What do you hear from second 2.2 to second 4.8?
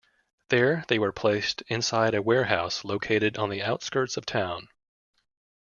warehouse located on the outskirts of town.